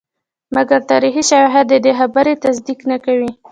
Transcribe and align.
مګر 0.55 0.79
تاریخي 0.91 1.23
شواهد 1.29 1.65
ددې 1.71 1.91
خبرې 1.99 2.33
تصدیق 2.45 2.79
نه 2.91 2.97
کوي. 3.05 3.31